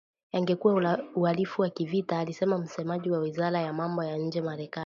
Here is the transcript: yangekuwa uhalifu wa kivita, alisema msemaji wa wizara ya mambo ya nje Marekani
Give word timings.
yangekuwa 0.31 1.01
uhalifu 1.15 1.61
wa 1.61 1.69
kivita, 1.69 2.19
alisema 2.19 2.57
msemaji 2.57 3.11
wa 3.11 3.19
wizara 3.19 3.59
ya 3.61 3.73
mambo 3.73 4.03
ya 4.03 4.17
nje 4.17 4.41
Marekani 4.41 4.79